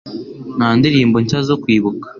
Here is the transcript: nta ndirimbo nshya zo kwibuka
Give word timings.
nta 0.57 0.69
ndirimbo 0.77 1.17
nshya 1.23 1.39
zo 1.47 1.55
kwibuka 1.61 2.05